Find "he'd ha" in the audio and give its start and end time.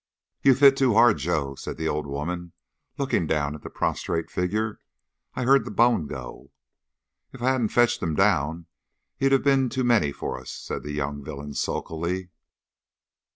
9.17-9.43